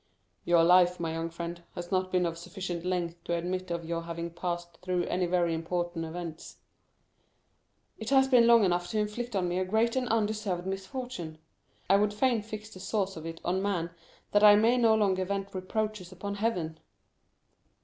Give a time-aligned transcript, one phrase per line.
[0.45, 4.01] "Your life, my young friend, has not been of sufficient length to admit of your
[4.01, 6.57] having passed through any very important events."
[7.99, 11.37] "It has been long enough to inflict on me a great and undeserved misfortune.
[11.87, 13.91] I would fain fix the source of it on man
[14.31, 16.79] that I may no longer vent reproaches upon Heaven."